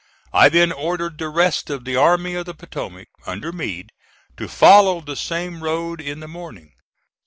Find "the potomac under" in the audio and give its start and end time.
2.47-3.51